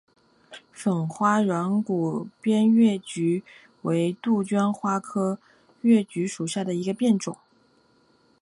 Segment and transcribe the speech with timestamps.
[0.71, 3.43] 粉花软骨边越桔
[3.83, 5.37] 为杜鹃花科
[5.81, 7.37] 越桔属下的一个变种。